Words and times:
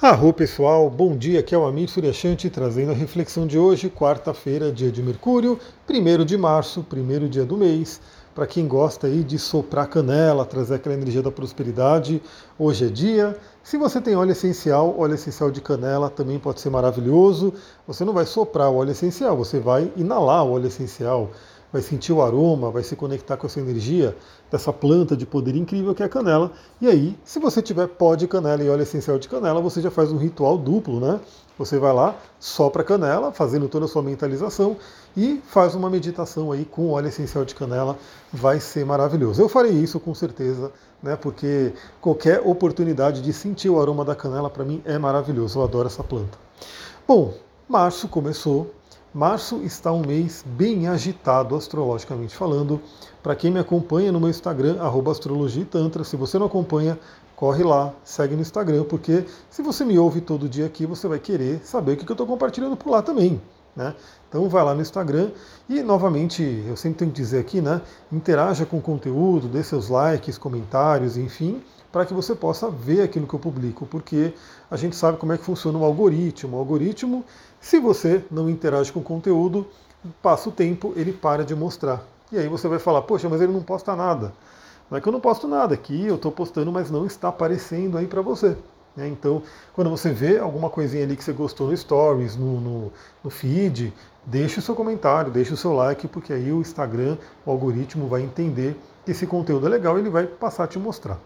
Arro 0.00 0.30
pessoal, 0.30 0.90
bom 0.90 1.16
dia, 1.16 1.40
aqui 1.40 1.54
é 1.54 1.58
o 1.58 1.64
Amir 1.64 1.88
Suryashanti 1.88 2.50
trazendo 2.50 2.90
a 2.90 2.94
reflexão 2.94 3.46
de 3.46 3.58
hoje, 3.58 3.88
quarta-feira, 3.88 4.70
dia 4.70 4.92
de 4.92 5.02
Mercúrio, 5.02 5.58
primeiro 5.86 6.22
de 6.22 6.36
março, 6.36 6.82
primeiro 6.82 7.26
dia 7.30 7.46
do 7.46 7.56
mês. 7.56 7.98
Para 8.34 8.46
quem 8.46 8.68
gosta 8.68 9.06
aí 9.06 9.24
de 9.24 9.38
soprar 9.38 9.88
canela, 9.88 10.44
trazer 10.44 10.74
aquela 10.74 10.94
energia 10.94 11.22
da 11.22 11.30
prosperidade, 11.32 12.22
hoje 12.58 12.84
é 12.84 12.88
dia. 12.88 13.38
Se 13.62 13.78
você 13.78 13.98
tem 13.98 14.14
óleo 14.14 14.32
essencial, 14.32 14.94
óleo 14.98 15.14
essencial 15.14 15.50
de 15.50 15.62
canela 15.62 16.10
também 16.10 16.38
pode 16.38 16.60
ser 16.60 16.68
maravilhoso. 16.68 17.54
Você 17.86 18.04
não 18.04 18.12
vai 18.12 18.26
soprar 18.26 18.68
o 18.68 18.76
óleo 18.76 18.90
essencial, 18.90 19.34
você 19.34 19.58
vai 19.58 19.90
inalar 19.96 20.44
o 20.44 20.52
óleo 20.52 20.66
essencial 20.66 21.30
vai 21.72 21.82
sentir 21.82 22.12
o 22.12 22.22
aroma, 22.22 22.70
vai 22.70 22.82
se 22.82 22.96
conectar 22.96 23.36
com 23.36 23.46
essa 23.46 23.60
energia 23.60 24.16
dessa 24.50 24.72
planta 24.72 25.16
de 25.16 25.26
poder 25.26 25.56
incrível 25.56 25.94
que 25.94 26.02
é 26.02 26.06
a 26.06 26.08
canela. 26.08 26.52
E 26.80 26.86
aí, 26.86 27.18
se 27.24 27.38
você 27.38 27.60
tiver 27.60 27.86
pó 27.88 28.14
de 28.14 28.26
canela 28.26 28.62
e 28.62 28.68
óleo 28.68 28.82
essencial 28.82 29.18
de 29.18 29.28
canela, 29.28 29.60
você 29.60 29.80
já 29.80 29.90
faz 29.90 30.12
um 30.12 30.16
ritual 30.16 30.56
duplo, 30.56 31.00
né? 31.00 31.20
Você 31.58 31.78
vai 31.78 31.92
lá, 31.92 32.14
sopra 32.38 32.82
a 32.82 32.84
canela, 32.84 33.32
fazendo 33.32 33.66
toda 33.66 33.86
a 33.86 33.88
sua 33.88 34.02
mentalização 34.02 34.76
e 35.16 35.40
faz 35.46 35.74
uma 35.74 35.88
meditação 35.88 36.52
aí 36.52 36.66
com 36.66 36.90
óleo 36.90 37.08
essencial 37.08 37.46
de 37.46 37.54
canela, 37.54 37.96
vai 38.30 38.60
ser 38.60 38.84
maravilhoso. 38.84 39.40
Eu 39.40 39.48
farei 39.48 39.72
isso 39.72 39.98
com 39.98 40.14
certeza, 40.14 40.70
né? 41.02 41.16
Porque 41.16 41.72
qualquer 42.00 42.40
oportunidade 42.44 43.22
de 43.22 43.32
sentir 43.32 43.70
o 43.70 43.80
aroma 43.80 44.04
da 44.04 44.14
canela 44.14 44.50
para 44.50 44.64
mim 44.64 44.82
é 44.84 44.98
maravilhoso. 44.98 45.58
Eu 45.58 45.64
adoro 45.64 45.88
essa 45.88 46.04
planta. 46.04 46.38
Bom, 47.08 47.32
março 47.66 48.06
começou, 48.06 48.74
Março 49.16 49.62
está 49.62 49.90
um 49.90 50.06
mês 50.06 50.44
bem 50.46 50.88
agitado 50.88 51.56
astrologicamente 51.56 52.36
falando. 52.36 52.78
Para 53.22 53.34
quem 53.34 53.50
me 53.50 53.58
acompanha 53.58 54.12
no 54.12 54.20
meu 54.20 54.28
Instagram, 54.28 54.76
astrologitantra, 55.10 56.04
se 56.04 56.16
você 56.16 56.38
não 56.38 56.44
acompanha, 56.44 56.98
corre 57.34 57.64
lá, 57.64 57.94
segue 58.04 58.34
no 58.34 58.42
Instagram, 58.42 58.84
porque 58.84 59.24
se 59.48 59.62
você 59.62 59.86
me 59.86 59.98
ouve 59.98 60.20
todo 60.20 60.46
dia 60.46 60.66
aqui, 60.66 60.84
você 60.84 61.08
vai 61.08 61.18
querer 61.18 61.60
saber 61.64 61.92
o 61.92 61.96
que 61.96 62.06
eu 62.06 62.12
estou 62.12 62.26
compartilhando 62.26 62.76
por 62.76 62.90
lá 62.90 63.00
também. 63.00 63.40
Né? 63.74 63.94
Então 64.28 64.50
vai 64.50 64.62
lá 64.62 64.74
no 64.74 64.82
Instagram 64.82 65.30
e 65.66 65.80
novamente, 65.80 66.42
eu 66.68 66.76
sempre 66.76 66.98
tenho 66.98 67.10
que 67.10 67.16
dizer 67.16 67.38
aqui, 67.38 67.62
né? 67.62 67.80
Interaja 68.12 68.66
com 68.66 68.76
o 68.76 68.82
conteúdo, 68.82 69.48
dê 69.48 69.62
seus 69.62 69.88
likes, 69.88 70.36
comentários, 70.36 71.16
enfim 71.16 71.62
para 71.92 72.04
que 72.04 72.12
você 72.12 72.34
possa 72.34 72.70
ver 72.70 73.02
aquilo 73.02 73.26
que 73.26 73.34
eu 73.34 73.40
publico, 73.40 73.86
porque 73.86 74.32
a 74.70 74.76
gente 74.76 74.96
sabe 74.96 75.18
como 75.18 75.32
é 75.32 75.38
que 75.38 75.44
funciona 75.44 75.78
o 75.78 75.84
algoritmo. 75.84 76.56
O 76.56 76.60
algoritmo, 76.60 77.24
se 77.60 77.78
você 77.78 78.24
não 78.30 78.50
interage 78.50 78.92
com 78.92 79.00
o 79.00 79.02
conteúdo, 79.02 79.66
passa 80.22 80.48
o 80.48 80.52
tempo, 80.52 80.92
ele 80.96 81.12
para 81.12 81.44
de 81.44 81.54
mostrar. 81.54 82.02
E 82.30 82.38
aí 82.38 82.48
você 82.48 82.68
vai 82.68 82.78
falar, 82.78 83.02
poxa, 83.02 83.28
mas 83.28 83.40
ele 83.40 83.52
não 83.52 83.62
posta 83.62 83.94
nada. 83.94 84.32
Não 84.90 84.98
é 84.98 85.00
que 85.00 85.08
eu 85.08 85.12
não 85.12 85.20
posto 85.20 85.48
nada, 85.48 85.74
aqui 85.74 86.06
eu 86.06 86.16
estou 86.16 86.30
postando, 86.30 86.70
mas 86.70 86.90
não 86.90 87.06
está 87.06 87.28
aparecendo 87.28 87.98
aí 87.98 88.06
para 88.06 88.22
você. 88.22 88.56
Né? 88.96 89.08
Então, 89.08 89.42
quando 89.74 89.90
você 89.90 90.10
vê 90.10 90.38
alguma 90.38 90.70
coisinha 90.70 91.04
ali 91.04 91.16
que 91.16 91.22
você 91.22 91.32
gostou 91.32 91.68
no 91.68 91.76
Stories, 91.76 92.36
no, 92.36 92.60
no, 92.60 92.92
no 93.22 93.30
feed, 93.30 93.92
deixe 94.24 94.58
o 94.58 94.62
seu 94.62 94.74
comentário, 94.74 95.30
deixe 95.30 95.52
o 95.52 95.56
seu 95.56 95.72
like, 95.72 96.08
porque 96.08 96.32
aí 96.32 96.52
o 96.52 96.60
Instagram, 96.60 97.16
o 97.44 97.50
algoritmo 97.50 98.08
vai 98.08 98.22
entender 98.22 98.76
que 99.04 99.10
esse 99.10 99.26
conteúdo 99.26 99.66
é 99.66 99.70
legal 99.70 99.96
e 99.96 100.00
ele 100.00 100.10
vai 100.10 100.26
passar 100.26 100.64
a 100.64 100.66
te 100.66 100.78
mostrar. 100.78 101.18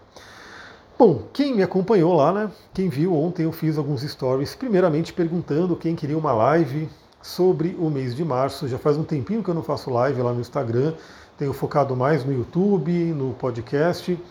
Bom, 1.00 1.22
quem 1.32 1.56
me 1.56 1.62
acompanhou 1.62 2.12
lá, 2.12 2.30
né? 2.30 2.50
Quem 2.74 2.90
viu 2.90 3.16
ontem 3.16 3.44
eu 3.44 3.52
fiz 3.52 3.78
alguns 3.78 4.02
stories, 4.02 4.54
primeiramente 4.54 5.14
perguntando 5.14 5.74
quem 5.74 5.96
queria 5.96 6.18
uma 6.18 6.30
live 6.30 6.90
sobre 7.22 7.74
o 7.80 7.88
mês 7.88 8.14
de 8.14 8.22
março. 8.22 8.68
Já 8.68 8.78
faz 8.78 8.98
um 8.98 9.02
tempinho 9.02 9.42
que 9.42 9.48
eu 9.48 9.54
não 9.54 9.62
faço 9.62 9.88
live 9.88 10.20
lá 10.20 10.30
no 10.34 10.42
Instagram, 10.42 10.92
tenho 11.38 11.54
focado 11.54 11.96
mais 11.96 12.22
no 12.22 12.34
YouTube, 12.34 12.92
no 13.14 13.32
podcast. 13.32 14.22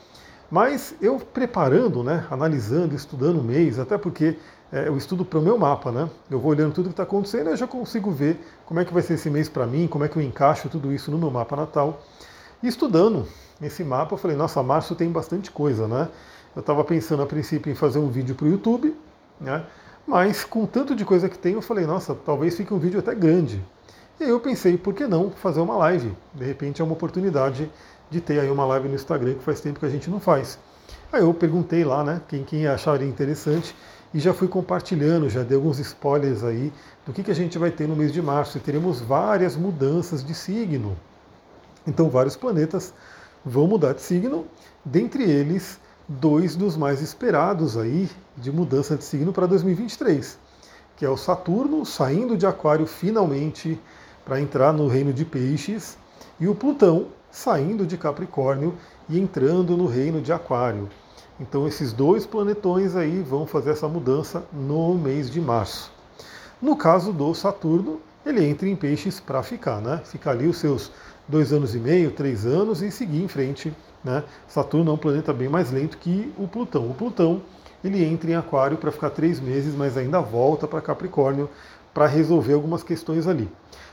Mas 0.51 0.93
eu 1.01 1.17
preparando, 1.17 2.03
né, 2.03 2.27
analisando, 2.29 2.93
estudando 2.93 3.39
o 3.39 3.43
mês, 3.43 3.79
até 3.79 3.97
porque 3.97 4.37
é, 4.71 4.89
eu 4.89 4.95
estudo 4.95 5.25
para 5.25 5.39
o 5.39 5.41
meu 5.41 5.57
mapa, 5.57 5.91
né? 5.91 6.07
Eu 6.29 6.39
vou 6.39 6.51
olhando 6.51 6.75
tudo 6.75 6.89
que 6.89 6.93
está 6.93 7.01
acontecendo 7.01 7.47
e 7.47 7.53
eu 7.53 7.57
já 7.57 7.65
consigo 7.65 8.11
ver 8.11 8.39
como 8.67 8.79
é 8.79 8.85
que 8.85 8.93
vai 8.93 9.01
ser 9.01 9.15
esse 9.15 9.31
mês 9.31 9.49
para 9.49 9.65
mim, 9.65 9.87
como 9.87 10.03
é 10.03 10.07
que 10.07 10.17
eu 10.17 10.21
encaixo 10.21 10.69
tudo 10.69 10.93
isso 10.93 11.09
no 11.09 11.17
meu 11.17 11.31
mapa 11.31 11.55
natal. 11.55 11.99
E 12.61 12.67
estudando 12.67 13.25
esse 13.59 13.83
mapa, 13.83 14.13
eu 14.13 14.19
falei, 14.19 14.37
nossa, 14.37 14.61
março 14.61 14.93
tem 14.93 15.09
bastante 15.11 15.49
coisa, 15.49 15.87
né? 15.87 16.09
Eu 16.55 16.61
estava 16.61 16.83
pensando 16.83 17.21
a 17.21 17.25
princípio 17.25 17.71
em 17.71 17.75
fazer 17.75 17.99
um 17.99 18.09
vídeo 18.09 18.35
para 18.35 18.45
o 18.45 18.49
YouTube, 18.49 18.95
né? 19.39 19.63
mas 20.05 20.43
com 20.43 20.65
tanto 20.65 20.95
de 20.95 21.05
coisa 21.05 21.29
que 21.29 21.37
tem, 21.37 21.53
eu 21.53 21.61
falei, 21.61 21.85
nossa, 21.85 22.15
talvez 22.15 22.55
fique 22.57 22.73
um 22.73 22.79
vídeo 22.79 22.99
até 22.99 23.13
grande. 23.13 23.63
E 24.19 24.23
aí 24.23 24.29
eu 24.29 24.39
pensei, 24.39 24.77
por 24.77 24.93
que 24.93 25.05
não 25.05 25.29
fazer 25.29 25.61
uma 25.61 25.77
live? 25.77 26.11
De 26.33 26.43
repente 26.43 26.81
é 26.81 26.83
uma 26.83 26.93
oportunidade 26.93 27.71
de 28.09 28.19
ter 28.19 28.39
aí 28.39 28.49
uma 28.49 28.65
live 28.65 28.89
no 28.89 28.95
Instagram 28.95 29.35
que 29.35 29.43
faz 29.43 29.61
tempo 29.61 29.79
que 29.79 29.85
a 29.85 29.89
gente 29.89 30.09
não 30.09 30.19
faz. 30.19 30.57
Aí 31.13 31.21
eu 31.21 31.33
perguntei 31.33 31.83
lá, 31.83 32.03
né, 32.03 32.21
quem, 32.27 32.43
quem 32.43 32.65
acharia 32.65 33.07
interessante 33.07 33.75
e 34.13 34.19
já 34.19 34.33
fui 34.33 34.47
compartilhando, 34.47 35.29
já 35.29 35.43
dei 35.43 35.55
alguns 35.55 35.77
spoilers 35.77 36.43
aí 36.43 36.73
do 37.05 37.13
que, 37.13 37.23
que 37.23 37.31
a 37.31 37.35
gente 37.35 37.57
vai 37.59 37.69
ter 37.69 37.87
no 37.87 37.95
mês 37.95 38.11
de 38.11 38.21
março. 38.21 38.57
E 38.57 38.61
teremos 38.61 38.99
várias 38.99 39.55
mudanças 39.55 40.23
de 40.23 40.33
signo. 40.33 40.97
Então 41.85 42.09
vários 42.09 42.35
planetas 42.35 42.93
vão 43.45 43.67
mudar 43.67 43.93
de 43.93 44.01
signo, 44.01 44.45
dentre 44.83 45.23
eles 45.23 45.79
dois 46.09 46.55
dos 46.55 46.75
mais 46.75 47.01
esperados 47.03 47.77
aí 47.77 48.09
de 48.35 48.51
mudança 48.51 48.97
de 48.97 49.03
signo 49.03 49.31
para 49.31 49.45
2023, 49.45 50.39
que 50.97 51.05
é 51.05 51.09
o 51.09 51.15
Saturno 51.15 51.85
saindo 51.85 52.35
de 52.35 52.47
Aquário 52.47 52.87
finalmente 52.87 53.79
para 54.25 54.41
entrar 54.41 54.73
no 54.73 54.87
reino 54.87 55.13
de 55.13 55.23
Peixes 55.23 55.99
e 56.39 56.47
o 56.47 56.55
Plutão 56.55 57.09
saindo 57.29 57.85
de 57.85 57.95
Capricórnio 57.95 58.73
e 59.07 59.19
entrando 59.19 59.77
no 59.77 59.85
reino 59.85 60.19
de 60.19 60.33
Aquário. 60.33 60.89
Então 61.39 61.67
esses 61.67 61.93
dois 61.93 62.25
planetões 62.25 62.95
aí 62.95 63.21
vão 63.21 63.45
fazer 63.45 63.69
essa 63.69 63.87
mudança 63.87 64.43
no 64.51 64.95
mês 64.95 65.29
de 65.29 65.39
março. 65.39 65.91
No 66.59 66.75
caso 66.75 67.13
do 67.13 67.35
Saturno, 67.35 68.01
ele 68.25 68.43
entra 68.43 68.67
em 68.67 68.75
peixes 68.75 69.19
para 69.19 69.43
ficar, 69.43 69.79
né? 69.79 70.01
Ficar 70.03 70.31
ali 70.31 70.47
os 70.47 70.57
seus 70.57 70.91
dois 71.27 71.53
anos 71.53 71.75
e 71.75 71.79
meio, 71.79 72.09
três 72.11 72.47
anos 72.47 72.81
e 72.81 72.89
seguir 72.89 73.23
em 73.23 73.27
frente 73.27 73.71
né? 74.03 74.23
Saturno 74.47 74.91
é 74.91 74.93
um 74.93 74.97
planeta 74.97 75.33
bem 75.33 75.49
mais 75.49 75.71
lento 75.71 75.97
que 75.97 76.31
o 76.37 76.47
Plutão. 76.47 76.89
O 76.89 76.93
Plutão 76.93 77.41
ele 77.83 78.03
entra 78.03 78.31
em 78.31 78.35
Aquário 78.35 78.77
para 78.77 78.91
ficar 78.91 79.09
três 79.09 79.39
meses, 79.39 79.75
mas 79.75 79.97
ainda 79.97 80.19
volta 80.19 80.67
para 80.67 80.81
Capricórnio 80.81 81.49
para 81.93 82.05
resolver 82.07 82.53
algumas 82.53 82.83
questões 82.83 83.27
ali. 83.27 83.49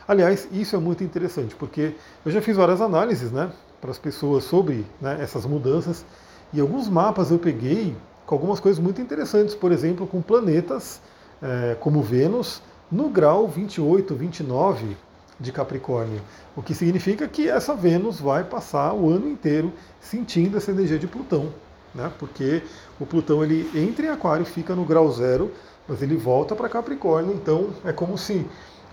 Aliás, 0.06 0.48
isso 0.52 0.76
é 0.76 0.78
muito 0.78 1.02
interessante, 1.02 1.54
porque 1.54 1.94
eu 2.24 2.30
já 2.30 2.40
fiz 2.40 2.56
várias 2.56 2.80
análises 2.80 3.32
né, 3.32 3.50
para 3.80 3.90
as 3.90 3.98
pessoas 3.98 4.44
sobre 4.44 4.84
né, 5.00 5.18
essas 5.20 5.44
mudanças, 5.44 6.04
e 6.52 6.60
alguns 6.60 6.88
mapas 6.88 7.30
eu 7.30 7.38
peguei 7.38 7.96
com 8.24 8.34
algumas 8.34 8.60
coisas 8.60 8.82
muito 8.82 9.00
interessantes, 9.00 9.54
por 9.54 9.72
exemplo, 9.72 10.06
com 10.06 10.20
planetas 10.20 11.00
é, 11.42 11.76
como 11.80 12.02
Vênus 12.02 12.62
no 12.90 13.08
grau 13.08 13.48
28, 13.48 14.14
29 14.14 14.96
de 15.38 15.52
Capricórnio, 15.52 16.20
o 16.56 16.62
que 16.62 16.74
significa 16.74 17.28
que 17.28 17.48
essa 17.48 17.74
Vênus 17.74 18.20
vai 18.20 18.42
passar 18.42 18.94
o 18.94 19.10
ano 19.10 19.28
inteiro 19.28 19.72
sentindo 20.00 20.56
essa 20.56 20.70
energia 20.70 20.98
de 20.98 21.06
Plutão, 21.06 21.52
né? 21.94 22.10
porque 22.18 22.62
o 22.98 23.04
Plutão 23.04 23.44
ele 23.44 23.70
entra 23.74 24.06
em 24.06 24.08
Aquário, 24.08 24.46
fica 24.46 24.74
no 24.74 24.84
grau 24.84 25.10
zero, 25.12 25.52
mas 25.86 26.02
ele 26.02 26.16
volta 26.16 26.54
para 26.54 26.68
Capricórnio, 26.68 27.34
então 27.34 27.70
é 27.84 27.92
como 27.92 28.16
se 28.16 28.46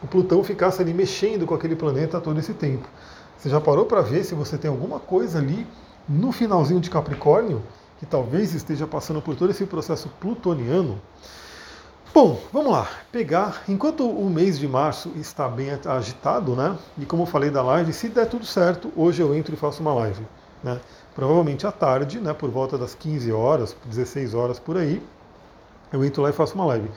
o 0.04 0.08
Plutão 0.08 0.44
ficasse 0.44 0.82
ali 0.82 0.94
mexendo 0.94 1.46
com 1.46 1.56
aquele 1.56 1.76
planeta 1.76 2.20
todo 2.20 2.38
esse 2.40 2.54
tempo. 2.54 2.88
Você 3.38 3.50
já 3.50 3.60
parou 3.60 3.86
para 3.86 4.02
ver 4.02 4.24
se 4.24 4.36
você 4.36 4.58
tem 4.58 4.70
alguma 4.70 5.00
coisa 5.00 5.40
ali 5.40 5.66
no 6.08 6.32
finalzinho 6.32 6.82
de 6.82 6.90
Capricórnio 6.90 7.62
que 8.00 8.06
talvez 8.06 8.54
esteja 8.54 8.86
passando 8.86 9.22
por 9.22 9.36
todo 9.36 9.52
esse 9.52 9.66
processo 9.66 10.10
plutoniano? 10.20 11.00
Bom, 12.14 12.40
vamos 12.54 12.72
lá. 12.72 12.88
Pegar, 13.12 13.64
enquanto 13.68 14.08
o 14.08 14.30
mês 14.30 14.60
de 14.60 14.68
março 14.68 15.12
está 15.16 15.50
bem 15.50 15.70
agitado, 15.84 16.56
né? 16.56 16.78
E 16.96 17.08
como 17.08 17.24
eu 17.24 17.26
falei 17.26 17.50
da 17.50 17.64
live, 17.64 17.92
se 17.92 18.08
der 18.08 18.28
tudo 18.28 18.46
certo, 18.46 18.94
hoje 18.96 19.20
eu 19.20 19.34
entro 19.34 19.56
e 19.56 19.58
faço 19.58 19.82
uma 19.82 19.96
live, 19.96 20.24
né? 20.64 20.80
Provavelmente 21.16 21.66
à 21.66 21.72
tarde, 21.72 22.20
né? 22.20 22.32
Por 22.32 22.52
volta 22.52 22.78
das 22.78 22.94
15 22.94 23.32
horas, 23.32 23.76
16 23.88 24.36
horas 24.36 24.60
por 24.60 24.78
aí, 24.78 25.02
eu 25.92 26.06
entro 26.06 26.22
lá 26.22 26.30
e 26.30 26.34
faço 26.34 26.54
uma 26.54 26.66
live. 26.66 26.88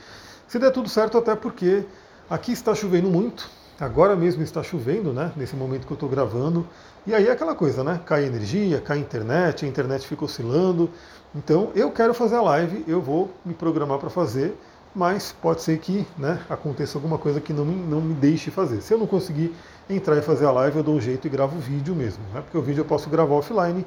Se 0.46 0.58
der 0.58 0.70
tudo 0.70 0.86
certo, 0.90 1.16
até 1.16 1.34
porque 1.34 1.82
aqui 2.28 2.52
está 2.52 2.74
chovendo 2.74 3.08
muito, 3.08 3.48
agora 3.80 4.14
mesmo 4.14 4.42
está 4.42 4.62
chovendo, 4.62 5.14
né? 5.14 5.32
Nesse 5.34 5.56
momento 5.56 5.86
que 5.86 5.92
eu 5.94 5.96
estou 5.96 6.10
gravando. 6.10 6.69
E 7.06 7.14
aí 7.14 7.26
é 7.26 7.30
aquela 7.30 7.54
coisa, 7.54 7.82
né? 7.82 8.02
Cai 8.04 8.26
energia, 8.26 8.82
cai 8.82 8.98
internet, 8.98 9.64
a 9.64 9.69
internet 9.69 10.06
fica 10.06 10.26
oscilando. 10.26 10.90
Então 11.34 11.70
eu 11.74 11.90
quero 11.90 12.12
fazer 12.12 12.36
a 12.36 12.42
live, 12.42 12.84
eu 12.86 13.00
vou 13.00 13.30
me 13.46 13.54
programar 13.54 13.98
para 13.98 14.10
fazer 14.10 14.54
mas 14.96 15.31
pode 15.43 15.60
ser 15.60 15.78
que 15.78 16.06
né, 16.16 16.43
aconteça 16.48 16.96
alguma 16.96 17.19
coisa 17.19 17.38
que 17.38 17.52
não 17.52 17.66
me, 17.66 17.75
não 17.75 18.00
me 18.00 18.14
deixe 18.14 18.50
fazer. 18.50 18.81
Se 18.81 18.94
eu 18.94 18.98
não 18.98 19.06
conseguir 19.06 19.54
entrar 19.90 20.16
e 20.16 20.22
fazer 20.22 20.46
a 20.46 20.50
live, 20.50 20.78
eu 20.78 20.82
dou 20.82 20.94
um 20.94 21.00
jeito 21.00 21.26
e 21.26 21.31
gravo 21.31 21.54
o 21.54 21.60
vídeo 21.60 21.94
mesmo, 21.94 22.25
né, 22.32 22.40
porque 22.40 22.56
o 22.56 22.62
vídeo 22.62 22.81
eu 22.81 22.84
posso 22.87 23.10
gravar 23.10 23.34
offline 23.34 23.84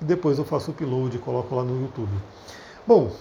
e 0.00 0.04
depois 0.04 0.38
eu 0.38 0.46
faço 0.46 0.70
o 0.70 0.74
upload 0.74 1.14
e 1.14 1.18
coloco 1.18 1.54
lá 1.54 1.62
no 1.62 1.82
YouTube. 1.82 2.10
Bom, 2.86 3.12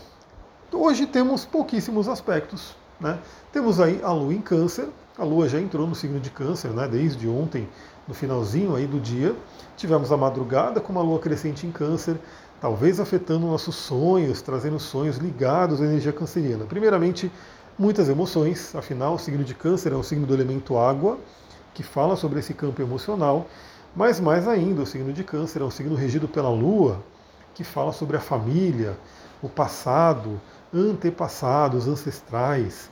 hoje 0.71 1.05
temos 1.05 1.43
pouquíssimos 1.43 2.07
aspectos. 2.07 2.73
Né? 3.01 3.19
Temos 3.51 3.81
aí 3.81 3.99
a 4.01 4.13
Lua 4.13 4.33
em 4.33 4.41
Câncer, 4.41 4.87
a 5.17 5.23
Lua 5.25 5.49
já 5.49 5.59
entrou 5.59 5.85
no 5.85 5.93
signo 5.93 6.21
de 6.21 6.29
Câncer 6.29 6.71
né, 6.71 6.87
desde 6.87 7.27
ontem, 7.27 7.67
no 8.07 8.13
finalzinho 8.13 8.75
aí 8.77 8.87
do 8.87 8.97
dia. 8.97 9.35
Tivemos 9.75 10.09
a 10.09 10.15
madrugada 10.15 10.79
com 10.79 10.93
uma 10.93 11.01
Lua 11.01 11.19
crescente 11.19 11.67
em 11.67 11.71
Câncer, 11.71 12.17
talvez 12.65 12.99
afetando 12.99 13.45
nossos 13.45 13.75
sonhos, 13.75 14.41
trazendo 14.41 14.79
sonhos 14.79 15.17
ligados 15.17 15.79
à 15.79 15.85
energia 15.85 16.11
canceriana. 16.11 16.65
Primeiramente, 16.65 17.31
muitas 17.77 18.09
emoções, 18.09 18.75
afinal, 18.75 19.13
o 19.13 19.19
signo 19.19 19.43
de 19.43 19.53
Câncer 19.53 19.93
é 19.93 19.95
o 19.95 20.01
signo 20.01 20.25
do 20.25 20.33
elemento 20.33 20.75
água, 20.75 21.19
que 21.75 21.83
fala 21.83 22.15
sobre 22.15 22.39
esse 22.39 22.55
campo 22.55 22.81
emocional, 22.81 23.45
mas 23.95 24.19
mais 24.19 24.47
ainda, 24.47 24.81
o 24.81 24.85
signo 24.87 25.13
de 25.13 25.23
Câncer 25.23 25.61
é 25.61 25.63
um 25.63 25.69
signo 25.69 25.93
regido 25.93 26.27
pela 26.27 26.49
Lua, 26.49 27.03
que 27.53 27.63
fala 27.63 27.91
sobre 27.91 28.17
a 28.17 28.19
família, 28.19 28.97
o 29.43 29.47
passado, 29.47 30.41
antepassados, 30.73 31.87
ancestrais. 31.87 32.89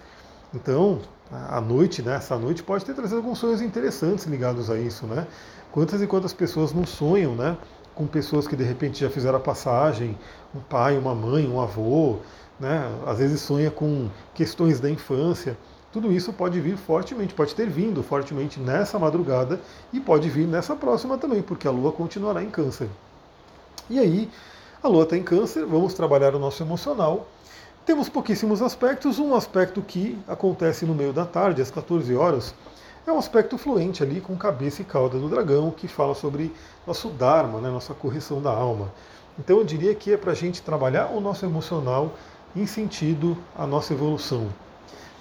Então, 0.54 1.00
a 1.32 1.60
noite, 1.60 2.04
né, 2.04 2.18
essa 2.18 2.38
noite 2.38 2.62
pode 2.62 2.86
ter 2.86 2.94
trazido 2.94 3.18
alguns 3.18 3.40
sonhos 3.40 3.60
interessantes 3.60 4.26
ligados 4.26 4.70
a 4.70 4.78
isso, 4.78 5.08
né? 5.08 5.26
Quantas 5.72 6.00
e 6.00 6.06
quantas 6.06 6.32
pessoas 6.32 6.72
não 6.72 6.86
sonham, 6.86 7.34
né? 7.34 7.58
Com 7.96 8.08
pessoas 8.08 8.48
que 8.48 8.56
de 8.56 8.64
repente 8.64 9.02
já 9.02 9.10
fizeram 9.10 9.38
a 9.38 9.42
passagem, 9.42 10.18
um 10.56 10.60
pai, 10.60 10.98
uma 10.98 11.14
mãe, 11.14 11.48
um 11.48 11.62
avô, 11.62 12.18
né? 12.60 12.90
Às 13.06 13.20
vezes 13.20 13.42
sonha 13.42 13.70
com 13.70 14.10
questões 14.34 14.80
da 14.80 14.90
infância. 14.90 15.58
Tudo 15.92 16.12
isso 16.12 16.34
pode 16.34 16.60
vir 16.60 16.76
fortemente, 16.76 17.34
pode 17.34 17.54
ter 17.54 17.70
vindo 17.70 18.02
fortemente 18.02 18.60
nessa 18.60 18.98
madrugada 18.98 19.60
e 19.92 20.00
pode 20.00 20.28
vir 20.28 20.48
nessa 20.48 20.76
próxima 20.76 21.18
também, 21.18 21.42
porque 21.42 21.68
a 21.68 21.72
Lua 21.72 21.92
continuará 21.92 22.42
em 22.42 22.50
câncer. 22.50 22.90
E 23.90 24.00
aí, 24.00 24.30
a 24.82 24.88
Lua 24.88 25.04
está 25.04 25.16
em 25.16 25.24
câncer, 25.24 25.66
vamos 25.66 25.94
trabalhar 25.94 26.34
o 26.34 26.40
nosso 26.40 26.64
emocional. 26.64 27.28
Temos 27.86 28.08
pouquíssimos 28.08 28.62
aspectos. 28.62 29.20
Um 29.20 29.36
aspecto 29.36 29.82
que 29.82 30.18
acontece 30.28 30.86
no 30.86 30.96
meio 30.96 31.12
da 31.12 31.26
tarde, 31.26 31.62
às 31.62 31.70
14 31.70 32.16
horas, 32.16 32.56
é 33.06 33.12
um 33.12 33.18
aspecto 33.18 33.58
fluente 33.58 34.02
ali 34.02 34.22
com 34.22 34.36
cabeça 34.38 34.82
e 34.82 34.86
cauda 34.86 35.20
do 35.20 35.28
dragão, 35.28 35.72
que 35.72 35.88
fala 35.88 36.16
sobre 36.16 36.54
nosso 36.88 37.10
Dharma, 37.10 37.60
né, 37.60 37.70
nossa 37.70 37.94
correção 37.94 38.42
da 38.42 38.52
alma. 38.52 38.92
Então 39.38 39.58
eu 39.58 39.64
diria 39.64 39.94
que 39.94 40.14
é 40.14 40.18
para 40.18 40.32
a 40.32 40.36
gente 40.36 40.62
trabalhar 40.62 41.08
o 41.08 41.20
nosso 41.20 41.46
emocional 41.46 42.14
em 42.56 42.66
sentido 42.66 43.38
à 43.58 43.68
nossa 43.68 43.94
evolução. 43.94 44.48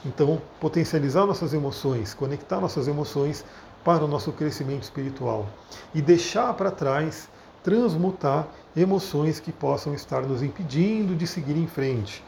Então, 0.05 0.40
potencializar 0.61 1.26
nossas 1.26 1.55
emoções, 1.55 2.12
conectar 2.12 2.61
nossas 2.61 2.88
emoções 2.88 3.44
para 3.84 4.05
o 4.05 4.08
nosso 4.08 4.32
crescimento 4.32 4.82
espiritual 4.82 5.46
e 5.94 6.02
deixar 6.02 6.52
para 6.55 6.70
trás, 6.70 7.29
transmutar 7.62 8.49
emoções 8.76 9.40
que 9.40 9.52
possam 9.52 9.94
estar 9.94 10.23
nos 10.23 10.43
impedindo 10.43 11.14
de 11.14 11.26
seguir 11.26 11.56
em 11.56 11.67
frente. 11.67 12.23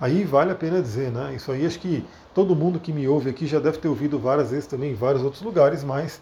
Aí 0.00 0.24
vale 0.24 0.52
a 0.52 0.54
pena 0.54 0.82
dizer, 0.82 1.10
né? 1.10 1.34
Isso 1.34 1.50
aí 1.50 1.64
acho 1.64 1.78
que 1.78 2.04
todo 2.34 2.54
mundo 2.54 2.78
que 2.78 2.92
me 2.92 3.08
ouve 3.08 3.30
aqui 3.30 3.46
já 3.46 3.58
deve 3.58 3.78
ter 3.78 3.88
ouvido 3.88 4.18
várias 4.18 4.50
vezes 4.50 4.66
também 4.66 4.92
em 4.92 4.94
vários 4.94 5.22
outros 5.22 5.42
lugares, 5.42 5.82
mas 5.82 6.20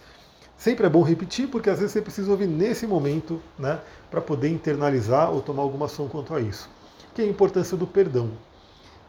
sempre 0.56 0.86
é 0.86 0.88
bom 0.88 1.02
repetir, 1.02 1.48
porque 1.48 1.68
às 1.68 1.78
vezes 1.78 1.92
você 1.92 2.00
precisa 2.00 2.30
ouvir 2.30 2.46
nesse 2.46 2.86
momento, 2.86 3.40
né? 3.58 3.80
Para 4.10 4.20
poder 4.20 4.48
internalizar 4.48 5.30
ou 5.32 5.42
tomar 5.42 5.62
alguma 5.62 5.86
ação 5.86 6.06
quanto 6.06 6.34
a 6.34 6.40
isso. 6.40 6.70
Que 7.14 7.22
é 7.22 7.24
a 7.24 7.28
importância 7.28 7.76
do 7.76 7.86
perdão. 7.86 8.30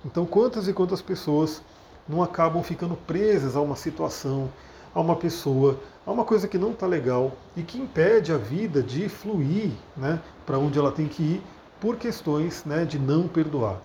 Então, 0.03 0.25
quantas 0.25 0.67
e 0.67 0.73
quantas 0.73 1.01
pessoas 1.01 1.61
não 2.07 2.23
acabam 2.23 2.63
ficando 2.63 2.95
presas 2.95 3.55
a 3.55 3.61
uma 3.61 3.75
situação, 3.75 4.49
a 4.93 4.99
uma 4.99 5.15
pessoa, 5.15 5.79
a 6.05 6.11
uma 6.11 6.23
coisa 6.23 6.47
que 6.47 6.57
não 6.57 6.71
está 6.71 6.87
legal 6.87 7.33
e 7.57 7.61
que 7.61 7.77
impede 7.77 8.31
a 8.31 8.37
vida 8.37 8.81
de 8.81 9.09
fluir 9.09 9.71
né, 9.97 10.19
para 10.45 10.57
onde 10.57 10.79
ela 10.79 10.91
tem 10.91 11.07
que 11.07 11.21
ir 11.21 11.41
por 11.79 11.97
questões 11.97 12.63
né, 12.65 12.85
de 12.85 12.97
não 12.97 13.27
perdoar. 13.27 13.81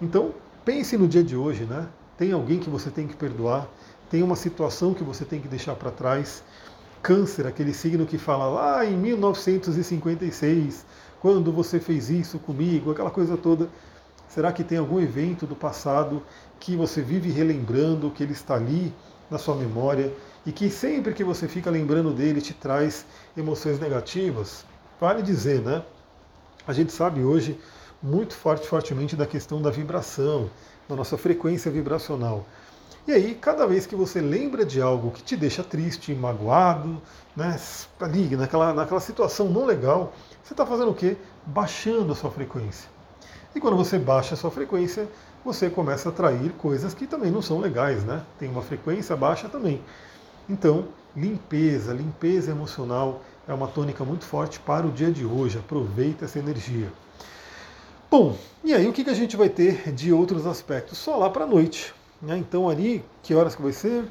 Então, 0.00 0.32
pense 0.64 0.96
no 0.96 1.08
dia 1.08 1.24
de 1.24 1.36
hoje, 1.36 1.64
né? 1.64 1.88
Tem 2.16 2.32
alguém 2.32 2.60
que 2.60 2.70
você 2.70 2.90
tem 2.90 3.06
que 3.06 3.16
perdoar, 3.16 3.68
tem 4.08 4.22
uma 4.22 4.36
situação 4.36 4.94
que 4.94 5.02
você 5.02 5.24
tem 5.24 5.40
que 5.40 5.48
deixar 5.48 5.74
para 5.74 5.90
trás. 5.90 6.42
Câncer, 7.02 7.46
aquele 7.46 7.72
signo 7.72 8.06
que 8.06 8.18
fala 8.18 8.46
lá 8.48 8.84
em 8.84 8.96
1956, 8.96 10.84
quando 11.20 11.52
você 11.52 11.80
fez 11.80 12.10
isso 12.10 12.38
comigo, 12.38 12.90
aquela 12.90 13.10
coisa 13.10 13.36
toda. 13.36 13.68
Será 14.28 14.52
que 14.52 14.62
tem 14.62 14.78
algum 14.78 15.00
evento 15.00 15.46
do 15.46 15.56
passado 15.56 16.22
que 16.60 16.76
você 16.76 17.02
vive 17.02 17.30
relembrando, 17.30 18.10
que 18.10 18.22
ele 18.22 18.32
está 18.32 18.54
ali 18.54 18.92
na 19.30 19.38
sua 19.38 19.54
memória 19.56 20.12
e 20.44 20.52
que 20.52 20.70
sempre 20.70 21.12
que 21.12 21.24
você 21.24 21.48
fica 21.48 21.70
lembrando 21.70 22.12
dele 22.12 22.40
te 22.40 22.54
traz 22.54 23.06
emoções 23.36 23.78
negativas? 23.78 24.64
Vale 25.00 25.22
dizer, 25.22 25.60
né? 25.60 25.82
A 26.66 26.72
gente 26.72 26.92
sabe 26.92 27.22
hoje 27.22 27.58
muito 28.02 28.34
forte, 28.34 28.66
fortemente 28.66 29.16
da 29.16 29.26
questão 29.26 29.60
da 29.60 29.70
vibração, 29.70 30.50
da 30.88 30.94
nossa 30.96 31.18
frequência 31.18 31.70
vibracional. 31.70 32.44
E 33.06 33.12
aí, 33.12 33.34
cada 33.34 33.66
vez 33.66 33.86
que 33.86 33.96
você 33.96 34.20
lembra 34.20 34.64
de 34.66 34.82
algo 34.82 35.10
que 35.10 35.22
te 35.22 35.34
deixa 35.34 35.64
triste, 35.64 36.14
magoado, 36.14 37.00
né, 37.34 37.58
ali, 38.00 38.36
naquela, 38.36 38.74
naquela 38.74 39.00
situação 39.00 39.48
não 39.48 39.64
legal, 39.64 40.12
você 40.42 40.52
está 40.52 40.66
fazendo 40.66 40.90
o 40.90 40.94
quê? 40.94 41.16
Baixando 41.46 42.12
a 42.12 42.14
sua 42.14 42.30
frequência. 42.30 42.88
E 43.54 43.60
quando 43.60 43.78
você 43.78 43.98
baixa 43.98 44.34
a 44.34 44.36
sua 44.36 44.50
frequência, 44.50 45.08
você 45.42 45.70
começa 45.70 46.08
a 46.08 46.12
atrair 46.12 46.52
coisas 46.52 46.92
que 46.92 47.06
também 47.06 47.30
não 47.30 47.40
são 47.40 47.58
legais, 47.58 48.04
né? 48.04 48.22
Tem 48.38 48.48
uma 48.50 48.60
frequência 48.60 49.16
baixa 49.16 49.48
também. 49.48 49.82
Então, 50.46 50.88
limpeza, 51.16 51.94
limpeza 51.94 52.50
emocional 52.50 53.22
é 53.46 53.54
uma 53.54 53.68
tônica 53.68 54.04
muito 54.04 54.24
forte 54.24 54.60
para 54.60 54.86
o 54.86 54.90
dia 54.90 55.10
de 55.10 55.24
hoje. 55.24 55.58
Aproveita 55.58 56.26
essa 56.26 56.38
energia. 56.38 56.92
Bom, 58.10 58.34
e 58.64 58.72
aí 58.72 58.88
o 58.88 58.92
que, 58.94 59.04
que 59.04 59.10
a 59.10 59.14
gente 59.14 59.36
vai 59.36 59.50
ter 59.50 59.92
de 59.92 60.14
outros 60.14 60.46
aspectos? 60.46 60.96
Só 60.96 61.14
lá 61.18 61.28
para 61.28 61.44
a 61.44 61.46
noite. 61.46 61.94
Né? 62.22 62.38
Então 62.38 62.66
ali, 62.66 63.04
que 63.22 63.34
horas 63.34 63.54
que 63.54 63.60
vai 63.60 63.72
ser? 63.72 64.02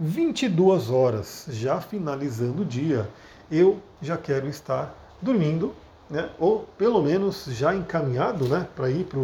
22 0.00 0.88
horas, 0.88 1.46
já 1.50 1.78
finalizando 1.78 2.62
o 2.62 2.64
dia, 2.64 3.06
eu 3.50 3.78
já 4.00 4.16
quero 4.16 4.48
estar 4.48 4.96
dormindo, 5.20 5.74
né? 6.08 6.30
ou 6.38 6.60
pelo 6.78 7.02
menos 7.02 7.44
já 7.50 7.74
encaminhado 7.74 8.48
né? 8.48 8.66
para 8.74 8.88
ir 8.90 9.04
para 9.04 9.18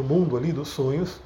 o 0.00 0.04
mundo 0.04 0.36
ali 0.36 0.52
dos 0.52 0.70
sonhos. 0.70 1.20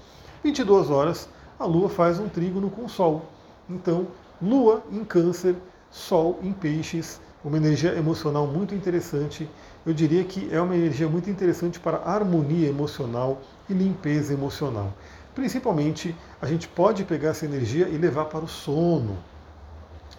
22 0.44 0.90
horas, 0.90 1.30
a 1.58 1.64
Lua 1.64 1.88
faz 1.88 2.20
um 2.20 2.28
trígono 2.28 2.68
com 2.68 2.84
o 2.84 2.88
Sol. 2.88 3.24
Então, 3.66 4.08
Lua 4.42 4.82
em 4.92 5.02
Câncer, 5.06 5.56
Sol 5.90 6.38
em 6.42 6.52
Peixes, 6.52 7.18
uma 7.42 7.56
energia 7.56 7.94
emocional 7.94 8.46
muito 8.46 8.74
interessante 8.74 9.48
eu 9.84 9.92
diria 9.92 10.22
que 10.24 10.48
é 10.52 10.60
uma 10.60 10.76
energia 10.76 11.08
muito 11.08 11.28
interessante 11.28 11.80
para 11.80 11.98
harmonia 12.04 12.68
emocional 12.68 13.40
e 13.68 13.72
limpeza 13.72 14.32
emocional. 14.32 14.92
Principalmente, 15.34 16.14
a 16.40 16.46
gente 16.46 16.68
pode 16.68 17.04
pegar 17.04 17.30
essa 17.30 17.44
energia 17.44 17.88
e 17.88 17.96
levar 17.96 18.26
para 18.26 18.44
o 18.44 18.48
sono. 18.48 19.16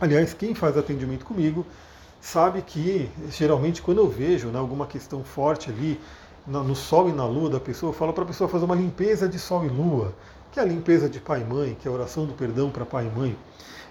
Aliás, 0.02 0.34
quem 0.34 0.54
faz 0.54 0.76
atendimento 0.76 1.24
comigo 1.24 1.66
sabe 2.20 2.62
que, 2.62 3.10
geralmente, 3.30 3.82
quando 3.82 4.00
eu 4.00 4.10
vejo 4.10 4.48
né, 4.48 4.60
alguma 4.60 4.88
questão 4.88 5.24
forte 5.24 5.70
ali 5.70 6.00
no 6.46 6.76
sol 6.76 7.08
e 7.08 7.14
na 7.14 7.26
lua 7.26 7.50
da 7.50 7.60
pessoa, 7.60 7.92
eu 7.92 7.94
falo 7.94 8.12
para 8.12 8.24
a 8.24 8.28
pessoa 8.28 8.50
fazer 8.50 8.66
uma 8.66 8.76
limpeza 8.76 9.30
de 9.30 9.40
sol 9.40 9.64
e 9.66 9.70
lua, 9.70 10.14
que 10.52 10.60
é 10.60 10.64
a 10.64 10.66
limpeza 10.66 11.08
de 11.08 11.20
pai 11.20 11.42
e 11.42 11.46
mãe, 11.46 11.78
que 11.80 11.88
é 11.88 11.92
a 11.92 11.94
oração 11.94 12.26
do 12.26 12.34
perdão 12.34 12.70
para 12.70 12.86
pai 12.86 13.08
e 13.08 13.18
mãe. 13.18 13.38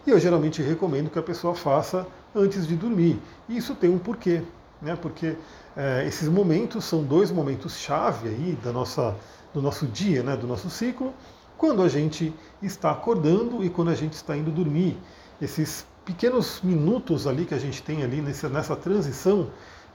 E 0.07 0.11
eu 0.11 0.19
geralmente 0.19 0.61
recomendo 0.61 1.09
que 1.09 1.19
a 1.19 1.23
pessoa 1.23 1.55
faça 1.55 2.07
antes 2.35 2.67
de 2.67 2.75
dormir. 2.75 3.21
E 3.49 3.57
isso 3.57 3.75
tem 3.75 3.89
um 3.89 3.99
porquê, 3.99 4.43
né? 4.83 4.99
porque 5.01 5.37
é, 5.77 6.05
esses 6.07 6.29
momentos 6.29 6.85
são 6.85 7.03
dois 7.03 7.31
momentos 7.31 7.77
chave 7.77 8.29
aí 8.29 8.59
da 8.63 8.73
nossa, 8.73 9.15
do 9.55 9.63
nosso 9.63 9.87
dia, 9.87 10.23
né, 10.23 10.37
do 10.37 10.47
nosso 10.47 10.69
ciclo, 10.69 11.15
quando 11.57 11.83
a 11.83 11.89
gente 11.89 12.35
está 12.61 12.91
acordando 12.91 13.65
e 13.65 13.71
quando 13.71 13.91
a 13.91 13.95
gente 13.95 14.15
está 14.15 14.37
indo 14.37 14.51
dormir. 14.51 14.99
Esses 15.41 15.87
pequenos 16.05 16.61
minutos 16.63 17.27
ali 17.27 17.47
que 17.47 17.55
a 17.55 17.59
gente 17.59 17.83
tem 17.83 18.03
ali 18.03 18.21
nessa, 18.21 18.49
nessa 18.49 18.75
transição 18.75 19.51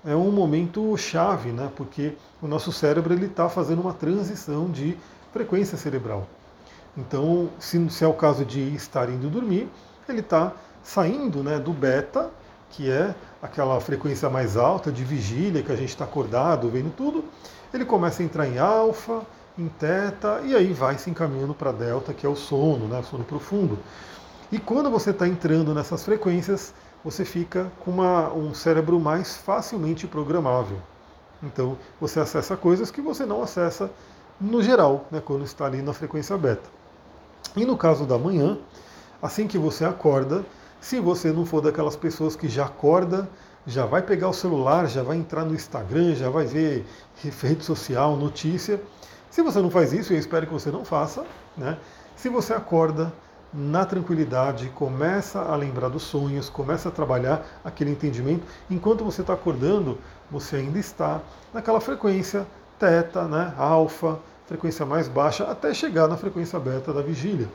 é 0.05 0.15
um 0.15 0.31
momento 0.31 0.95
chave, 0.95 1.51
né, 1.51 1.69
porque 1.75 2.13
o 2.41 2.47
nosso 2.47 2.71
cérebro 2.71 3.13
ele 3.13 3.25
está 3.25 3.49
fazendo 3.49 3.81
uma 3.81 3.93
transição 3.93 4.71
de 4.71 4.97
frequência 5.33 5.77
cerebral. 5.77 6.27
Então, 6.95 7.49
se, 7.59 7.89
se 7.89 8.03
é 8.03 8.07
o 8.07 8.13
caso 8.13 8.43
de 8.45 8.59
estar 8.73 9.09
indo 9.09 9.29
dormir, 9.29 9.69
ele 10.07 10.21
está 10.21 10.53
saindo 10.81 11.43
né, 11.43 11.59
do 11.59 11.73
beta 11.73 12.31
que 12.69 12.89
é 12.89 13.15
aquela 13.41 13.79
frequência 13.79 14.29
mais 14.29 14.57
alta 14.57 14.91
de 14.91 15.03
vigília, 15.03 15.61
que 15.61 15.71
a 15.71 15.75
gente 15.75 15.89
está 15.89 16.05
acordado, 16.05 16.69
vendo 16.69 16.93
tudo, 16.95 17.23
ele 17.73 17.85
começa 17.85 18.21
a 18.21 18.25
entrar 18.25 18.47
em 18.47 18.57
alfa, 18.57 19.21
em 19.57 19.67
teta, 19.67 20.41
e 20.45 20.55
aí 20.55 20.71
vai 20.73 20.97
se 20.97 21.09
encaminhando 21.09 21.53
para 21.53 21.71
delta, 21.71 22.13
que 22.13 22.25
é 22.25 22.29
o 22.29 22.35
sono, 22.35 22.87
né, 22.87 22.99
o 22.99 23.03
sono 23.03 23.23
profundo. 23.23 23.77
E 24.51 24.59
quando 24.59 24.89
você 24.89 25.09
está 25.09 25.27
entrando 25.27 25.73
nessas 25.73 26.03
frequências, 26.03 26.73
você 27.03 27.25
fica 27.25 27.71
com 27.83 27.91
uma, 27.91 28.31
um 28.33 28.53
cérebro 28.53 28.99
mais 28.99 29.35
facilmente 29.35 30.07
programável. 30.07 30.77
Então, 31.43 31.77
você 31.99 32.19
acessa 32.19 32.55
coisas 32.55 32.89
que 32.89 33.01
você 33.01 33.25
não 33.25 33.43
acessa 33.43 33.91
no 34.39 34.61
geral, 34.61 35.05
né, 35.11 35.21
quando 35.23 35.43
está 35.43 35.65
ali 35.65 35.81
na 35.81 35.93
frequência 35.93 36.37
beta. 36.37 36.69
E 37.55 37.65
no 37.65 37.77
caso 37.77 38.05
da 38.05 38.17
manhã, 38.17 38.57
assim 39.21 39.47
que 39.47 39.57
você 39.57 39.83
acorda, 39.83 40.45
se 40.79 40.99
você 40.99 41.31
não 41.31 41.45
for 41.45 41.61
daquelas 41.61 41.95
pessoas 41.95 42.35
que 42.35 42.47
já 42.47 42.65
acorda, 42.65 43.29
já 43.65 43.85
vai 43.85 44.01
pegar 44.01 44.29
o 44.29 44.33
celular, 44.33 44.87
já 44.87 45.03
vai 45.03 45.17
entrar 45.17 45.43
no 45.43 45.53
Instagram, 45.53 46.15
já 46.15 46.29
vai 46.29 46.45
ver 46.45 46.85
rede 47.41 47.63
social, 47.63 48.15
notícia. 48.15 48.81
Se 49.29 49.41
você 49.41 49.59
não 49.59 49.69
faz 49.69 49.91
isso, 49.91 50.13
eu 50.13 50.17
espero 50.17 50.47
que 50.47 50.53
você 50.53 50.71
não 50.71 50.85
faça, 50.85 51.25
né? 51.57 51.77
Se 52.15 52.29
você 52.29 52.53
acorda, 52.53 53.11
na 53.53 53.85
tranquilidade, 53.85 54.69
começa 54.69 55.39
a 55.39 55.55
lembrar 55.55 55.89
dos 55.89 56.03
sonhos, 56.03 56.49
começa 56.49 56.89
a 56.89 56.91
trabalhar 56.91 57.45
aquele 57.63 57.91
entendimento. 57.91 58.45
Enquanto 58.69 59.03
você 59.03 59.21
está 59.21 59.33
acordando, 59.33 59.97
você 60.29 60.57
ainda 60.57 60.77
está 60.77 61.21
naquela 61.53 61.79
frequência 61.79 62.45
teta, 62.77 63.23
né, 63.23 63.53
alfa, 63.57 64.19
frequência 64.47 64.85
mais 64.85 65.07
baixa, 65.07 65.43
até 65.43 65.73
chegar 65.73 66.07
na 66.07 66.15
frequência 66.15 66.57
beta 66.57 66.93
da 66.93 67.01
vigília. 67.01 67.47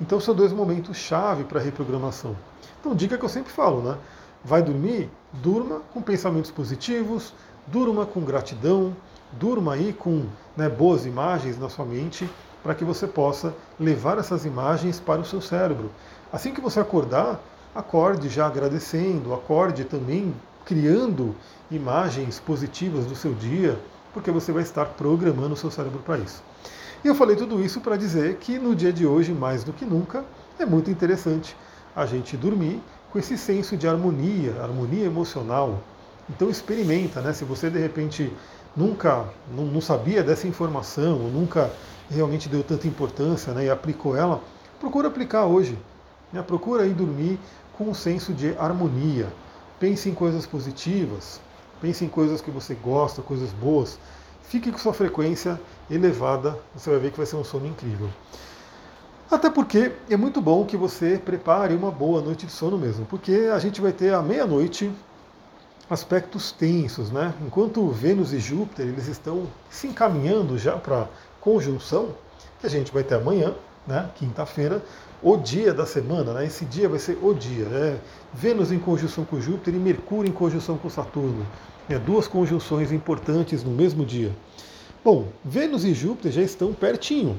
Então 0.00 0.18
são 0.20 0.34
dois 0.34 0.52
momentos 0.52 0.96
chave 0.96 1.44
para 1.44 1.60
a 1.60 1.62
reprogramação. 1.62 2.36
Então, 2.80 2.96
dica 2.96 3.16
que 3.16 3.24
eu 3.24 3.28
sempre 3.28 3.52
falo, 3.52 3.80
né? 3.80 3.96
Vai 4.44 4.60
dormir? 4.60 5.08
Durma 5.32 5.80
com 5.94 6.02
pensamentos 6.02 6.50
positivos, 6.50 7.32
durma 7.68 8.04
com 8.04 8.20
gratidão, 8.22 8.94
durma 9.30 9.74
aí 9.74 9.92
com 9.92 10.26
né, 10.56 10.68
boas 10.68 11.06
imagens 11.06 11.56
na 11.56 11.68
sua 11.68 11.84
mente, 11.84 12.28
para 12.60 12.74
que 12.74 12.84
você 12.84 13.06
possa 13.06 13.54
levar 13.78 14.18
essas 14.18 14.44
imagens 14.44 14.98
para 14.98 15.20
o 15.20 15.24
seu 15.24 15.40
cérebro. 15.40 15.92
Assim 16.32 16.52
que 16.52 16.60
você 16.60 16.80
acordar, 16.80 17.40
acorde 17.72 18.28
já 18.28 18.48
agradecendo, 18.48 19.32
acorde 19.32 19.84
também 19.84 20.34
criando 20.64 21.36
imagens 21.70 22.40
positivas 22.40 23.06
do 23.06 23.14
seu 23.14 23.32
dia, 23.32 23.78
porque 24.12 24.30
você 24.30 24.52
vai 24.52 24.62
estar 24.62 24.84
programando 24.84 25.54
o 25.54 25.56
seu 25.56 25.70
cérebro 25.70 26.00
para 26.00 26.18
isso. 26.18 26.42
E 27.04 27.08
eu 27.08 27.14
falei 27.14 27.34
tudo 27.34 27.62
isso 27.64 27.80
para 27.80 27.96
dizer 27.96 28.36
que 28.36 28.58
no 28.58 28.74
dia 28.74 28.92
de 28.92 29.06
hoje, 29.06 29.32
mais 29.32 29.64
do 29.64 29.72
que 29.72 29.84
nunca, 29.84 30.24
é 30.58 30.64
muito 30.64 30.90
interessante 30.90 31.56
a 31.96 32.06
gente 32.06 32.36
dormir 32.36 32.80
com 33.10 33.18
esse 33.18 33.36
senso 33.36 33.76
de 33.76 33.88
harmonia, 33.88 34.54
harmonia 34.62 35.04
emocional. 35.04 35.80
Então 36.30 36.48
experimenta, 36.48 37.20
né? 37.20 37.32
Se 37.32 37.44
você 37.44 37.68
de 37.68 37.78
repente 37.78 38.32
nunca 38.76 39.26
não, 39.54 39.64
não 39.64 39.80
sabia 39.80 40.22
dessa 40.22 40.46
informação, 40.46 41.20
ou 41.20 41.30
nunca 41.30 41.70
realmente 42.10 42.48
deu 42.48 42.62
tanta 42.62 42.86
importância 42.86 43.52
né, 43.52 43.66
e 43.66 43.70
aplicou 43.70 44.16
ela, 44.16 44.40
procura 44.80 45.08
aplicar 45.08 45.46
hoje. 45.46 45.78
Né? 46.32 46.42
Procura 46.42 46.84
aí 46.84 46.92
dormir 46.92 47.38
com 47.76 47.84
um 47.84 47.94
senso 47.94 48.32
de 48.32 48.56
harmonia. 48.58 49.26
Pense 49.78 50.08
em 50.08 50.14
coisas 50.14 50.46
positivas, 50.46 51.40
pense 51.82 52.04
em 52.04 52.08
coisas 52.08 52.40
que 52.40 52.50
você 52.50 52.74
gosta, 52.74 53.20
coisas 53.20 53.50
boas. 53.50 53.98
Fique 54.44 54.70
com 54.70 54.78
sua 54.78 54.94
frequência 54.94 55.60
elevada, 55.90 56.56
você 56.74 56.88
vai 56.88 57.00
ver 57.00 57.10
que 57.10 57.16
vai 57.16 57.26
ser 57.26 57.34
um 57.34 57.44
sono 57.44 57.66
incrível. 57.66 58.08
Até 59.28 59.50
porque 59.50 59.90
é 60.08 60.16
muito 60.16 60.40
bom 60.40 60.64
que 60.64 60.76
você 60.76 61.20
prepare 61.22 61.74
uma 61.74 61.90
boa 61.90 62.20
noite 62.22 62.46
de 62.46 62.52
sono 62.52 62.78
mesmo, 62.78 63.04
porque 63.06 63.50
a 63.52 63.58
gente 63.58 63.80
vai 63.80 63.92
ter 63.92 64.14
à 64.14 64.22
meia-noite 64.22 64.92
aspectos 65.90 66.52
tensos, 66.52 67.10
né? 67.10 67.34
Enquanto 67.44 67.88
Vênus 67.88 68.32
e 68.32 68.38
Júpiter 68.38 68.86
eles 68.86 69.08
estão 69.08 69.48
se 69.68 69.88
encaminhando 69.88 70.56
já 70.58 70.76
para 70.76 71.08
conjunção, 71.40 72.10
que 72.60 72.66
a 72.66 72.70
gente 72.70 72.92
vai 72.92 73.02
ter 73.02 73.16
amanhã, 73.16 73.54
né? 73.86 74.08
Quinta-feira, 74.14 74.82
o 75.22 75.36
dia 75.36 75.72
da 75.72 75.86
semana, 75.86 76.32
né? 76.32 76.46
Esse 76.46 76.64
dia 76.64 76.88
vai 76.88 76.98
ser 76.98 77.18
o 77.22 77.32
dia, 77.34 77.64
né? 77.66 77.98
Vênus 78.32 78.72
em 78.72 78.78
conjunção 78.78 79.24
com 79.24 79.40
Júpiter 79.40 79.74
e 79.74 79.78
Mercúrio 79.78 80.28
em 80.28 80.32
conjunção 80.32 80.76
com 80.76 80.88
Saturno. 80.88 81.46
É, 81.88 81.98
duas 81.98 82.28
conjunções 82.28 82.92
importantes 82.92 83.62
no 83.64 83.70
mesmo 83.70 84.04
dia. 84.04 84.32
Bom, 85.04 85.26
Vênus 85.44 85.84
e 85.84 85.92
Júpiter 85.92 86.32
já 86.32 86.42
estão 86.42 86.72
pertinho. 86.72 87.36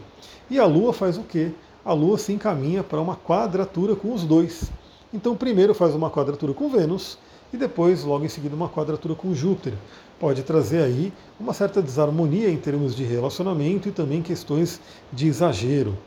E 0.49 0.59
a 0.59 0.65
Lua 0.65 0.91
faz 0.93 1.17
o 1.17 1.23
quê? 1.23 1.51
A 1.85 1.93
Lua 1.93 2.17
se 2.17 2.33
encaminha 2.33 2.83
para 2.83 3.01
uma 3.01 3.15
quadratura 3.15 3.95
com 3.95 4.13
os 4.13 4.23
dois. 4.23 4.69
Então, 5.13 5.35
primeiro 5.35 5.73
faz 5.73 5.95
uma 5.95 6.09
quadratura 6.09 6.53
com 6.53 6.69
Vênus 6.69 7.17
e 7.53 7.57
depois, 7.57 8.03
logo 8.03 8.25
em 8.25 8.29
seguida, 8.29 8.55
uma 8.55 8.67
quadratura 8.67 9.15
com 9.15 9.33
Júpiter. 9.33 9.73
Pode 10.19 10.43
trazer 10.43 10.81
aí 10.81 11.13
uma 11.39 11.53
certa 11.53 11.81
desarmonia 11.81 12.49
em 12.49 12.57
termos 12.57 12.95
de 12.95 13.03
relacionamento 13.03 13.87
e 13.87 13.91
também 13.91 14.21
questões 14.21 14.81
de 15.11 15.27
exagero. 15.27 15.97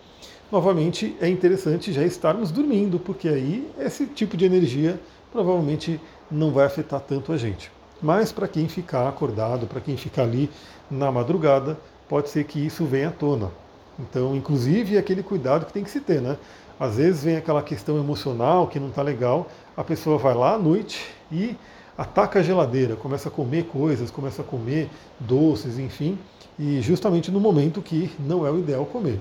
Novamente, 0.51 1.17
é 1.21 1.29
interessante 1.29 1.93
já 1.93 2.05
estarmos 2.05 2.53
dormindo, 2.53 3.01
porque 3.01 3.29
aí 3.29 3.69
esse 3.81 4.07
tipo 4.07 4.37
de 4.37 4.45
energia 4.45 5.01
provavelmente 5.33 6.01
não 6.31 6.53
vai 6.53 6.67
afetar 6.67 7.01
tanto 7.01 7.33
a 7.33 7.37
gente. 7.37 7.71
Mas 8.01 8.31
para 8.31 8.47
quem 8.47 8.69
ficar 8.69 9.09
acordado, 9.09 9.67
para 9.67 9.81
quem 9.81 9.97
ficar 9.97 10.23
ali 10.23 10.49
na 10.89 11.11
madrugada, 11.11 11.77
pode 12.09 12.29
ser 12.29 12.45
que 12.45 12.65
isso 12.65 12.85
venha 12.85 13.09
à 13.09 13.11
tona. 13.11 13.51
Então, 13.99 14.37
inclusive, 14.37 14.97
é 14.97 14.99
aquele 14.99 15.23
cuidado 15.23 15.67
que 15.67 15.73
tem 15.73 15.83
que 15.83 15.91
se 15.91 16.01
ter, 16.01 16.21
né? 16.21 16.37
Às 16.79 16.97
vezes 16.97 17.25
vem 17.25 17.37
aquela 17.37 17.63
questão 17.63 17.97
emocional 17.99 18.69
que 18.69 18.79
não 18.79 18.89
está 18.89 19.03
legal, 19.03 19.49
a 19.77 19.83
pessoa 19.83 20.19
vai 20.19 20.35
lá 20.35 20.55
à 20.55 20.59
noite 20.59 21.03
e 21.33 21.57
ataca 21.97 22.39
a 22.39 22.43
geladeira, 22.43 22.95
começa 22.95 23.31
a 23.31 23.33
comer 23.33 23.65
coisas, 23.65 24.11
começa 24.11 24.43
a 24.43 24.45
comer 24.45 24.91
doces, 25.19 25.79
enfim, 25.79 26.19
e 26.59 26.81
justamente 26.83 27.31
no 27.31 27.41
momento 27.41 27.81
que 27.81 28.13
não 28.21 28.47
é 28.47 28.51
o 28.51 28.59
ideal 28.59 28.85
comer. 28.85 29.19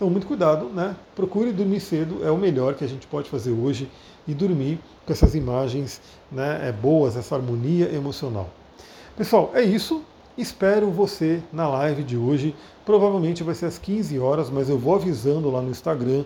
Então, 0.00 0.08
muito 0.08 0.26
cuidado, 0.26 0.70
né? 0.70 0.96
Procure 1.14 1.52
dormir 1.52 1.78
cedo, 1.78 2.24
é 2.24 2.30
o 2.30 2.38
melhor 2.38 2.72
que 2.72 2.82
a 2.82 2.88
gente 2.88 3.06
pode 3.06 3.28
fazer 3.28 3.50
hoje 3.50 3.86
e 4.26 4.32
dormir 4.32 4.80
com 5.04 5.12
essas 5.12 5.34
imagens 5.34 6.00
né, 6.32 6.70
é, 6.70 6.72
boas, 6.72 7.18
essa 7.18 7.34
harmonia 7.34 7.94
emocional. 7.94 8.48
Pessoal, 9.14 9.50
é 9.52 9.62
isso. 9.62 10.02
Espero 10.38 10.90
você 10.90 11.42
na 11.52 11.68
live 11.68 12.02
de 12.02 12.16
hoje. 12.16 12.56
Provavelmente 12.82 13.42
vai 13.42 13.54
ser 13.54 13.66
às 13.66 13.76
15 13.76 14.18
horas, 14.18 14.48
mas 14.48 14.70
eu 14.70 14.78
vou 14.78 14.94
avisando 14.94 15.50
lá 15.50 15.60
no 15.60 15.70
Instagram, 15.70 16.24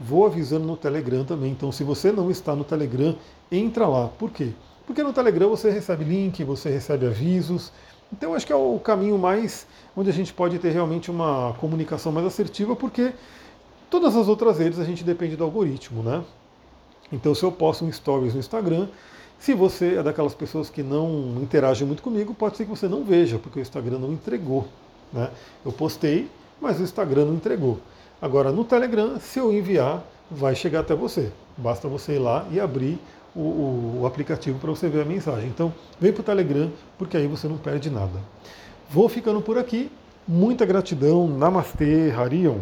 vou 0.00 0.24
avisando 0.24 0.64
no 0.64 0.74
Telegram 0.74 1.22
também. 1.22 1.52
Então, 1.52 1.70
se 1.70 1.84
você 1.84 2.10
não 2.10 2.30
está 2.30 2.56
no 2.56 2.64
Telegram, 2.64 3.14
entra 3.52 3.86
lá. 3.86 4.08
Por 4.08 4.30
quê? 4.30 4.54
Porque 4.86 5.02
no 5.02 5.12
Telegram 5.12 5.50
você 5.50 5.70
recebe 5.70 6.04
link, 6.04 6.42
você 6.42 6.70
recebe 6.70 7.06
avisos. 7.06 7.70
Então, 8.12 8.34
acho 8.34 8.46
que 8.46 8.52
é 8.52 8.56
o 8.56 8.78
caminho 8.78 9.16
mais 9.16 9.66
onde 9.96 10.10
a 10.10 10.12
gente 10.12 10.32
pode 10.32 10.58
ter 10.58 10.70
realmente 10.70 11.10
uma 11.10 11.54
comunicação 11.60 12.10
mais 12.10 12.26
assertiva, 12.26 12.74
porque 12.74 13.12
todas 13.88 14.16
as 14.16 14.28
outras 14.28 14.58
redes 14.58 14.78
a 14.78 14.84
gente 14.84 15.04
depende 15.04 15.36
do 15.36 15.44
algoritmo, 15.44 16.02
né? 16.02 16.22
Então, 17.12 17.34
se 17.34 17.42
eu 17.42 17.50
posto 17.50 17.84
um 17.84 17.92
stories 17.92 18.34
no 18.34 18.40
Instagram, 18.40 18.88
se 19.38 19.54
você 19.54 19.96
é 19.96 20.02
daquelas 20.02 20.34
pessoas 20.34 20.68
que 20.68 20.82
não 20.82 21.38
interagem 21.40 21.86
muito 21.86 22.02
comigo, 22.02 22.34
pode 22.34 22.56
ser 22.56 22.64
que 22.64 22.70
você 22.70 22.86
não 22.86 23.02
veja, 23.02 23.38
porque 23.38 23.58
o 23.58 23.62
Instagram 23.62 23.98
não 23.98 24.12
entregou. 24.12 24.68
Né? 25.12 25.30
Eu 25.64 25.72
postei, 25.72 26.28
mas 26.60 26.78
o 26.78 26.82
Instagram 26.82 27.24
não 27.24 27.34
entregou. 27.34 27.80
Agora, 28.20 28.52
no 28.52 28.64
Telegram, 28.64 29.18
se 29.18 29.38
eu 29.38 29.52
enviar, 29.52 30.04
vai 30.30 30.54
chegar 30.54 30.80
até 30.80 30.94
você. 30.94 31.32
Basta 31.56 31.88
você 31.88 32.16
ir 32.16 32.18
lá 32.18 32.46
e 32.50 32.60
abrir 32.60 32.98
o, 33.34 33.40
o, 33.40 33.98
o 34.02 34.06
aplicativo 34.06 34.58
para 34.58 34.70
você 34.70 34.88
ver 34.88 35.02
a 35.02 35.04
mensagem. 35.04 35.48
Então, 35.48 35.72
vem 36.00 36.12
para 36.12 36.20
o 36.20 36.24
Telegram, 36.24 36.70
porque 36.98 37.16
aí 37.16 37.26
você 37.26 37.48
não 37.48 37.56
perde 37.58 37.90
nada. 37.90 38.20
Vou 38.88 39.08
ficando 39.08 39.40
por 39.40 39.58
aqui. 39.58 39.90
Muita 40.26 40.66
gratidão. 40.66 41.28
Namastê, 41.28 42.10
Harion. 42.10 42.58